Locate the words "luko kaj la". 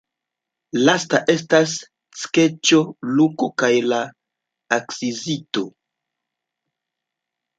3.19-3.99